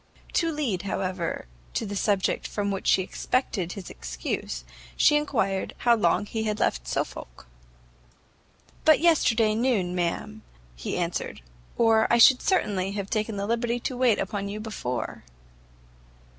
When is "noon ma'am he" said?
9.53-10.97